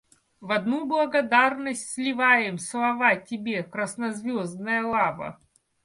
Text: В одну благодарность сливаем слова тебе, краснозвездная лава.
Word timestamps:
В 0.39 0.51
одну 0.51 0.87
благодарность 0.87 1.91
сливаем 1.91 2.57
слова 2.57 3.15
тебе, 3.17 3.61
краснозвездная 3.61 4.81
лава. 4.83 5.39